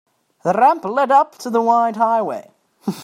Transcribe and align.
The 0.43 0.53
ramp 0.53 0.83
led 0.85 1.11
up 1.11 1.37
to 1.37 1.51
the 1.51 1.61
wide 1.61 1.95
highway. 1.95 2.49